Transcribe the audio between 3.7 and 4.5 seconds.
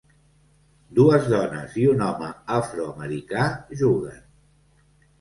juguen.